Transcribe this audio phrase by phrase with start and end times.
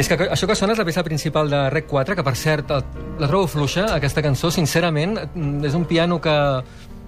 [0.00, 2.32] I és que això que sona és la peça principal de Rec 4, que per
[2.40, 5.18] cert la trobo fluixa, aquesta cançó, sincerament.
[5.34, 6.32] Mm, És un piano que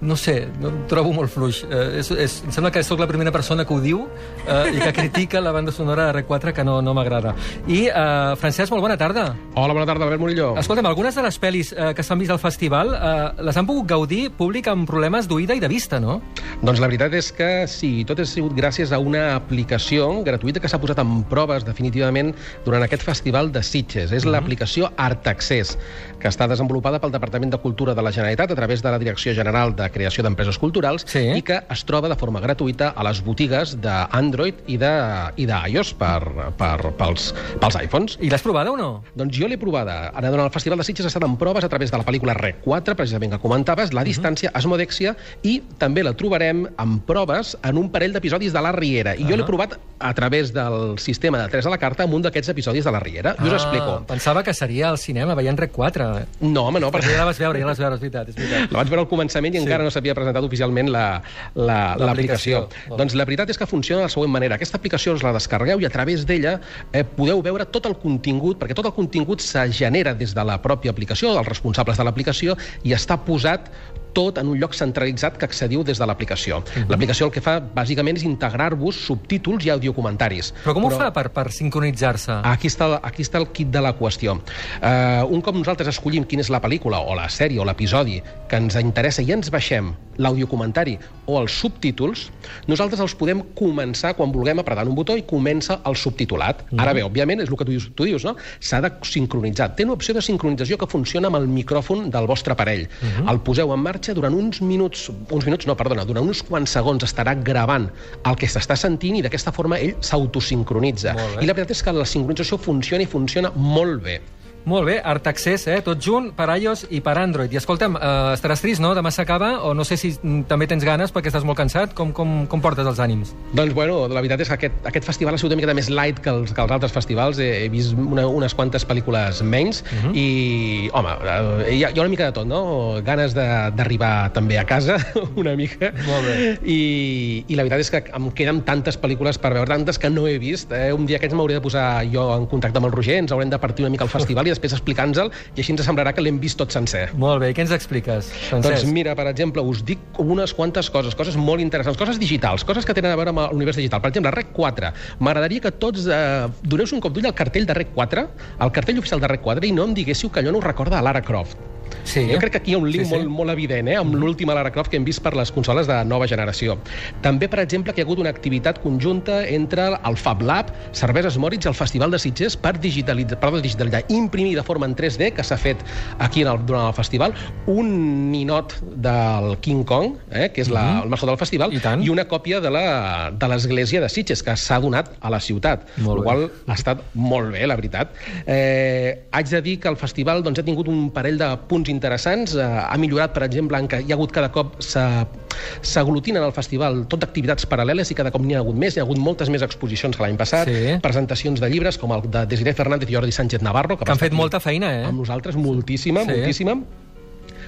[0.00, 1.62] no sé, no em trobo molt fluix.
[1.64, 4.02] Eh, és, és, em sembla que sóc la primera persona que ho diu
[4.44, 7.34] eh, i que critica la banda sonora de R4 que no, no m'agrada.
[7.66, 9.30] I, eh, Francesc, molt bona tarda.
[9.54, 10.52] Hola, bona tarda, Albert Murillo.
[10.60, 13.88] Escolta'm, algunes de les pel·lis eh, que s'han vist al festival eh, les han pogut
[13.88, 16.18] gaudir públic amb problemes d'oïda i de vista, no?
[16.62, 20.68] Doncs la veritat és que sí, tot ha sigut gràcies a una aplicació gratuïta que
[20.68, 22.34] s'ha posat en proves definitivament
[22.66, 24.12] durant aquest festival de Sitges.
[24.12, 25.76] És l'aplicació Art Access,
[26.20, 29.34] que està desenvolupada pel Departament de Cultura de la Generalitat a través de la Direcció
[29.36, 31.22] General de Creació d'Empreses Culturals Sí.
[31.36, 34.92] i que es troba de forma gratuïta a les botigues d'Android i de
[35.36, 38.18] i d'iOS per, per, pels, pels iPhones.
[38.20, 39.02] I l'has provada o no?
[39.14, 40.10] Doncs jo l'he provada.
[40.14, 42.34] Ara, durant el Festival de Sitges ha estat en proves a través de la pel·lícula
[42.38, 47.78] Rec 4, precisament que comentaves, La distància, Asmodèxia, i també la trobarem en proves en
[47.78, 49.14] un parell d'episodis de La Riera.
[49.16, 52.22] I jo l'he provat a través del sistema de 3 a la carta amb un
[52.22, 53.34] d'aquests episodis de La Riera.
[53.42, 54.02] I us explico.
[54.06, 56.08] Pensava que seria al cinema veient Rec 4.
[56.40, 58.34] No, home, no, Perquè ja la vas veure, ja la vas veure, és veritat, és
[58.36, 58.70] veritat.
[58.72, 59.62] la vaig veure al començament i Sí.
[59.64, 61.22] encara no s'havia presentat oficialment la-
[61.54, 62.60] la- L'aplicació.
[62.68, 62.96] l'aplicació.
[62.96, 64.54] Doncs la veritat és que funciona de la següent manera.
[64.56, 66.60] Aquesta aplicació us la descarregueu i a través d'ella
[66.92, 70.60] eh, podeu veure tot el contingut, perquè tot el contingut se genera des de la
[70.60, 73.70] pròpia aplicació, dels responsables de l'aplicació, i està posat
[74.16, 76.62] tot en un lloc centralitzat que accediu des de l'aplicació.
[76.62, 76.88] Mhm.
[76.92, 80.52] L'aplicació el que fa, bàsicament, és integrar-vos subtítols i audiocomentaris.
[80.64, 82.40] Però com ho fa per, per sincronitzar-se?
[82.42, 84.38] Aquí està, aquí està el kit de la qüestió.
[84.80, 88.56] Uh, un cop nosaltres escollim quina és la pel·lícula, o la sèrie, o l'episodi que
[88.56, 92.30] ens interessa i ens baixem l'audiocomentari o els subtítols,
[92.70, 96.62] nosaltres els podem començar quan vulguem apretant un botó i comença el subtitulat.
[96.62, 96.82] Mm -hmm.
[96.82, 98.36] Ara bé, òbviament, és el que tu dius, tu dius no?
[98.60, 99.74] S'ha de sincronitzar.
[99.74, 102.88] Té una opció de sincronització que funciona amb el micròfon del vostre aparell.
[102.88, 103.30] Mm -hmm.
[103.30, 107.02] El poseu en marxa durant uns minuts, uns minuts, no, perdona, durant uns quants segons
[107.06, 107.88] estarà gravant
[108.28, 111.16] el que s'està sentint i d'aquesta forma ell s'autosincronitza.
[111.40, 114.20] I la veritat és que la sincronització funciona i funciona molt bé.
[114.66, 115.76] Molt bé, Art Access, eh?
[115.86, 117.52] tot junt, per iOS i per Android.
[117.54, 118.96] I escolta'm, eh, estaràs trist, no?
[118.98, 121.92] Demà s'acaba, o no sé si mm, també tens ganes perquè estàs molt cansat.
[121.94, 123.30] Com, com, com portes els ànims?
[123.54, 126.18] Doncs, bueno, la veritat és que aquest, aquest festival ha sigut una miqueta més light
[126.18, 127.38] que els, que els altres festivals.
[127.38, 130.12] He, he vist una, unes quantes pel·lícules menys uh -huh.
[130.18, 132.98] i, home, eh, hi ha, hi ha una mica de tot, no?
[133.06, 134.98] Ganes de- d'arribar també a casa,
[135.36, 135.92] una mica.
[136.08, 136.58] Molt bé.
[136.66, 140.26] I, I la veritat és que em queden tantes pel·lícules per veure, tantes que no
[140.26, 140.72] he vist.
[140.72, 140.92] Eh?
[140.92, 143.58] Un dia aquests m'hauré de posar jo en contacte amb el Roger, ens haurem de
[143.58, 146.58] partir una mica el festival i després explicar-nos-el, i així ens semblarà que l'hem vist
[146.60, 147.06] tot sencer.
[147.20, 148.82] Molt bé, i què ens expliques, Francesc?
[148.82, 152.88] Doncs mira, per exemple, us dic unes quantes coses, coses molt interessants, coses digitals, coses
[152.88, 154.02] que tenen a veure amb l'univers digital.
[154.02, 154.92] Per exemple, Rec 4.
[155.20, 158.26] M'agradaria que tots eh, doneu un cop d'ull al cartell de Rec 4,
[158.64, 161.00] al cartell oficial de Rec 4, i no em diguéssiu que allò no us recorda
[161.00, 161.75] a Lara Croft.
[162.04, 162.26] Sí.
[162.30, 164.14] Jo crec que aquí hi ha un link Sí, sí, molt, molt evident, eh, amb
[164.14, 166.78] l'última Lara Croft que hem vist per les consoles de nova generació.
[167.22, 171.38] També, per exemple, que hi ha hagut una activitat conjunta entre el Fab Lab, Cerveses
[171.38, 175.32] Moritz i el Festival de Sitges per digitalitzar, per digitalitzar imprimir de forma en 3D,
[175.36, 175.82] que s'ha fet
[176.18, 177.34] aquí en el, durant el festival,
[177.66, 182.02] un ninot del King Kong, eh, que és la, el mascot del festival, I tant.
[182.04, 185.86] i una còpia de l'església de, de Sitges, que s'ha donat a la ciutat.
[186.00, 188.14] Molt el qual ha estat molt bé, la veritat.
[188.46, 192.54] Eh, haig de dir que el festival doncs, ha tingut un parell de punts interessants.
[192.56, 197.04] Eh, ha millorat, per exemple, en que hi ha hagut cada cop s'aglutinen al festival
[197.08, 198.96] tot activitats paral·leles i cada cop n'hi ha hagut més.
[198.96, 200.98] Hi ha hagut moltes més exposicions que l'any passat, Sí.
[201.02, 204.18] presentacions de llibres com el de Desiré Fernández i Jordi Sánchez Navarro, Que va han
[204.18, 205.04] fet molta feina, eh?
[205.04, 206.26] amb nosaltres, moltíssima, Sí.
[206.30, 206.36] sí.
[206.36, 206.76] moltíssima.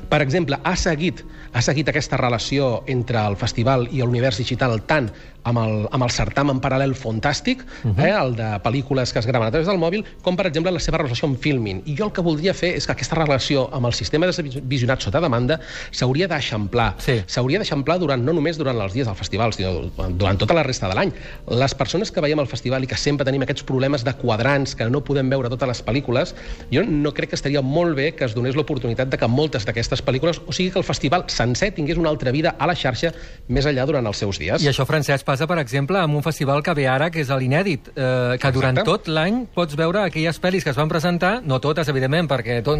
[0.09, 5.11] Per exemple, ha seguit, ha seguit aquesta relació entre el festival i l'univers digital tant
[5.49, 8.05] amb el, amb el certamen paral·lel fantàstic, uh -huh.
[8.05, 10.81] eh, el de pel·lícules que es graven a través del mòbil, com per exemple la
[10.81, 11.83] seva relació amb Filmin.
[11.87, 15.01] I jo el que voldria fer és que aquesta relació amb el sistema de visionat
[15.01, 15.61] sota demanda
[15.91, 16.95] s'hauria d'eixamplar.
[16.99, 17.23] Sí.
[17.27, 20.89] S'hauria d'eixamplar durant, no només durant els dies del festival, sinó durant tota la resta
[20.89, 21.13] de l'any.
[21.49, 24.89] Les persones que veiem al festival i que sempre tenim aquests problemes de quadrants, que
[24.91, 26.35] no podem veure totes les pel·lícules,
[26.71, 29.98] jo no crec que estaria molt bé que es donés l'oportunitat de que moltes d'aquestes
[30.05, 33.13] pel·lícules, o sigui que el festival sencer tingués una altra vida a la xarxa
[33.49, 34.63] més enllà durant els seus dies.
[34.63, 37.91] I això, Francesc, passa, per exemple, amb un festival que ve ara, que és l'Inèdit,
[37.95, 38.91] eh, que durant Exacte.
[38.91, 42.79] tot l'any pots veure aquelles pel·lis que es van presentar, no totes, evidentment, perquè tot,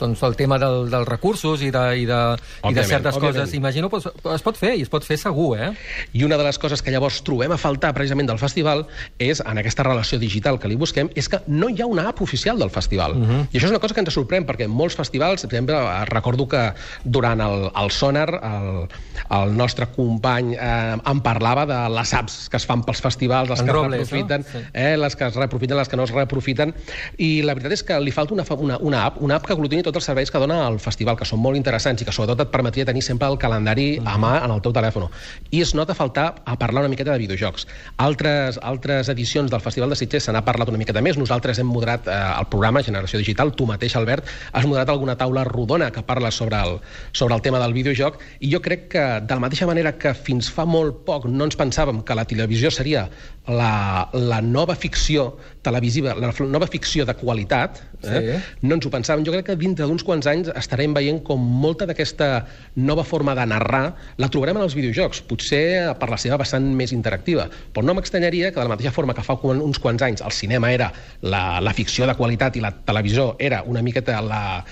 [0.00, 2.20] doncs, el tema del, dels recursos i de, i de,
[2.68, 3.40] i de certes òbviament.
[3.40, 5.70] coses, imagino, pues, es pot fer, i es pot fer segur, eh?
[6.12, 8.86] I una de les coses que llavors trobem a faltar precisament del festival
[9.18, 12.22] és, en aquesta relació digital que li busquem, és que no hi ha una app
[12.22, 13.16] oficial del festival.
[13.16, 13.42] Uh -huh.
[13.52, 16.59] I això és una cosa que ens sorprèn, perquè molts festivals, per exemple, recordo que
[16.60, 18.86] que durant el, el sonar el,
[19.30, 23.62] el nostre company eh, em parlava de les apps que es fan pels festivals, les
[23.62, 24.52] En que Robles, es reprofiten, no?
[24.52, 24.64] Sí.
[24.72, 26.74] eh, les que es reprofiten, les que no es reprofiten,
[27.18, 29.84] i la veritat és que li falta una, una, una app, una app que aglutini
[29.86, 32.52] tots els serveis que dona el festival, que són molt interessants i que sobretot et
[32.52, 35.08] permetria tenir sempre el calendari a mà en el teu telèfon.
[35.50, 37.66] I es nota faltar a parlar una miqueta de videojocs.
[38.02, 41.18] Altres, altres edicions del Festival de Sitges se n'ha parlat una miqueta més.
[41.20, 45.44] Nosaltres hem moderat eh, el programa Generació Digital, tu mateix, Albert, has moderat alguna taula
[45.44, 46.78] rodona que parla sobre el,
[47.12, 50.50] sobre el tema del videojoc i jo crec que, de la mateixa manera que fins
[50.52, 53.08] fa molt poc no ens pensàvem que la televisió seria
[53.50, 58.20] la, la nova ficció televisiva, la nova ficció de qualitat, eh?
[58.20, 58.66] Sí.
[58.66, 59.24] no ens ho pensàvem.
[59.26, 62.30] Jo crec que dintre d'uns quants anys estarem veient com molta d'aquesta
[62.76, 63.82] nova forma de narrar
[64.20, 65.62] la trobarem en els videojocs, potser
[66.00, 67.48] per la seva vessant més interactiva.
[67.74, 70.72] Però no m'extanyaria que de la mateixa forma que fa uns quants anys el cinema
[70.72, 70.92] era
[71.22, 74.64] la, la ficció de qualitat i la televisió era una miqueta la,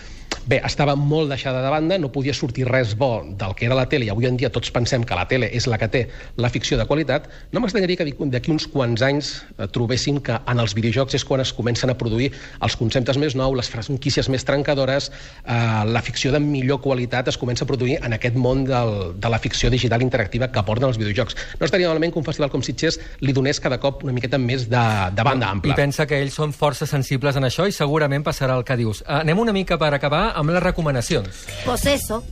[0.48, 3.84] Bé, estava molt deixada de banda, no podia sortir res bo del que era la
[3.90, 6.00] tele, i avui en dia tots pensem que la tele és la que té
[6.40, 10.62] la ficció de qualitat, no m'estranyaria que d'aquí uns quants anys eh, trobéssim que en
[10.62, 12.30] els videojocs és quan es comencen a produir
[12.64, 15.10] els conceptes més nous, les franquícies més trencadores,
[15.44, 19.28] eh, la ficció de millor qualitat es comença a produir en aquest món del, de
[19.28, 21.36] la ficció digital interactiva que porten els videojocs.
[21.60, 24.64] No estaria malament que un festival com Sitges li donés cada cop una miqueta més
[24.72, 25.76] de, de banda I ampla.
[25.76, 29.04] pensa que ells són força sensibles en això i segurament passarà el que dius.
[29.04, 31.44] Uh, anem una mica per acabar amb les recomanacions.
[31.64, 32.22] Pues eso.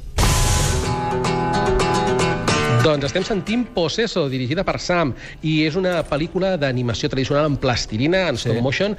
[2.86, 5.10] Doncs estem sentint Poseso, dirigida per Sam,
[5.42, 8.62] i és una pel·lícula d'animació tradicional en plastilina, en stop Sí.
[8.62, 8.96] motion,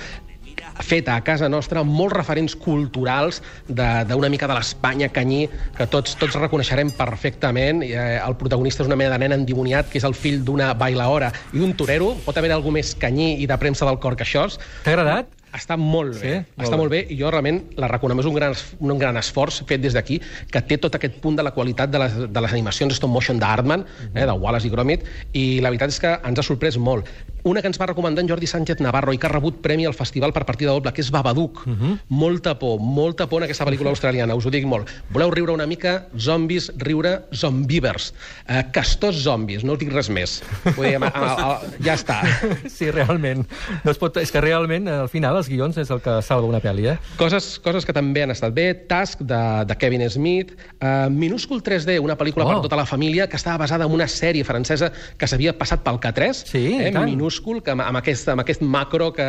[0.84, 5.88] feta a casa nostra, amb molts referents culturals de- d'una mica de l'Espanya canyí, que
[5.88, 7.84] tots tots reconeixerem perfectament.
[7.84, 10.74] I, Eh, el protagonista és una mena de nen endimoniat, que és el fill d'una
[10.74, 12.16] bailaora i d'un torero.
[12.26, 14.48] Pot haver algú més canyí i de premsa del cor que això.
[14.84, 15.28] T'ha agradat?
[15.56, 16.62] Està molt bé, Sí?
[16.62, 16.78] està bé.
[16.78, 19.94] molt bé i jo realment la recomanem, és un gran, un gran esforç fet des
[19.94, 20.20] d'aquí,
[20.52, 23.40] que té tot aquest punt de la qualitat de les, de les animacions stop motion
[23.40, 25.04] d'Artman, eh, de Wallace i Gromit,
[25.34, 27.08] i la veritat és que ens ha sorprès molt.
[27.48, 29.96] Una que ens va recomandar en Jordi Sánchez Navarro i que ha rebut premi al
[29.96, 31.62] festival per partida doble, que és Babadook.
[31.66, 31.98] Uh -huh.
[32.10, 34.90] Molta por, molta por en aquesta pel·lícula australiana, us ho dic molt.
[35.10, 36.08] Voleu riure una mica?
[36.18, 38.14] Zombis, riure, zombivers.
[38.48, 40.44] Eh, castors zombis, no us dic res més.
[40.76, 42.22] Vull dir, a, a, a, ja està.
[42.78, 43.46] Sí, realment.
[43.84, 44.18] No es pot...
[44.18, 46.98] És que realment, al final, els guions és el que salva una pel·li, eh?
[47.18, 50.52] Coses, coses que també han estat bé, Task, de, de Kevin Smith,
[50.82, 52.50] uh, Minúscul 3D, una pel·lícula Oh.
[52.50, 56.00] per tota la família, que estava basada en una sèrie francesa que s'havia passat pel
[56.00, 57.06] K3, Sí, i eh, tant.
[57.38, 59.26] Minúscul, que amb, aquest, amb aquest macro que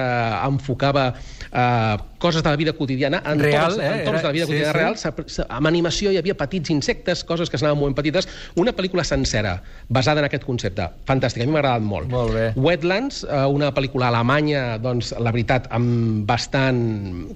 [0.46, 4.00] enfocava uh, coses de la vida quotidiana, entorns, Real, eh?
[4.00, 5.08] entorns de la vida Era- sí, quotidiana sí.
[5.08, 9.58] real, amb animació hi havia petits insectes, coses que s'anaven movent petites, una pel·lícula sencera,
[9.88, 10.88] basada en aquest concepte.
[11.08, 12.10] Fantàstica, a mi m'ha agradat molt.
[12.12, 12.46] Molt bé.
[12.56, 17.34] Wetlands, eh, una pel·lícula alemanya, doncs, la veritat, amb bastant...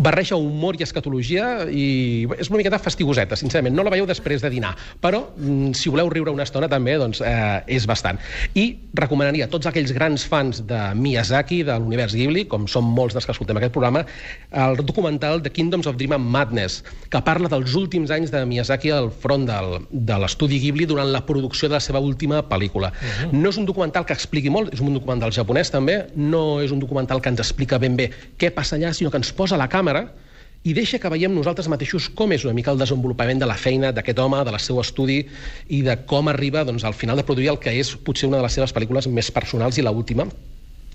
[0.00, 3.74] barreja humor i escatologia i és una miqueta fastigoseta, sincerament.
[3.76, 4.72] No la veieu després de dinar,
[5.02, 8.20] però mm, si voleu riure una estona també, doncs, eh, és bastant.
[8.54, 13.26] I recomanaria tots aquells grans fans de Miyazaki, de l'univers Ghibli, com som molts dels
[13.28, 14.06] que escoltem aquest programa,
[14.64, 16.80] el documental The Kingdoms of Dream and Madness,
[17.12, 21.20] que parla dels últims anys de Miyazaki al front del, de l'estudi Ghibli durant la
[21.28, 22.92] producció de la seva última pel·lícula.
[22.94, 23.32] Uh -huh.
[23.42, 26.80] No és un documental que expliqui molt, és un documental japonès també, no és un
[26.80, 30.08] documental que ens explica ben bé què passa allà, sinó que ens posa la càmera
[30.64, 33.92] i deixa que veiem nosaltres mateixos com és una mica el desenvolupament de la feina
[33.96, 35.22] d'aquest home, de la seu estudi
[35.72, 38.42] i de com arriba doncs, al final de produir el que és potser una de
[38.44, 40.26] les seves pel·lícules més personals i l'última,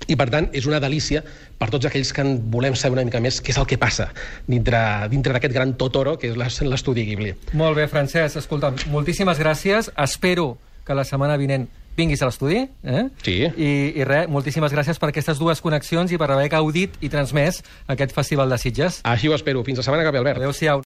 [0.08, 1.24] i, per tant, és una delícia
[1.58, 4.10] per tots aquells que en volem saber una mica més què és el que passa
[4.46, 4.78] dintre,
[5.10, 7.34] dintre d'aquest gran Totoro, que és l'es- l'estudi Ghibli.
[7.54, 9.90] Molt bé, Francesc, escolta, moltíssimes gràcies.
[9.98, 11.66] Espero que la setmana vinent
[11.98, 12.66] vinguis a l'estudi.
[12.84, 13.06] Eh?
[13.24, 13.38] Sí.
[13.48, 17.62] I, I res, moltíssimes gràcies per aquestes dues connexions i per haver gaudit i transmès
[17.88, 19.00] aquest Festival de Sitges.
[19.08, 19.64] Així ho espero.
[19.68, 20.44] Fins la setmana que ve, Albert.
[20.44, 20.84] Adéu-siau.